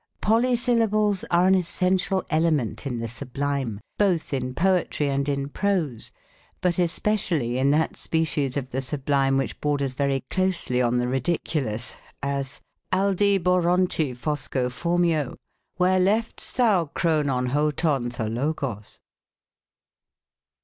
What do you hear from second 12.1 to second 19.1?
as," Aldiborontiphoscophormio, Where left's thou Chrononhotonthologos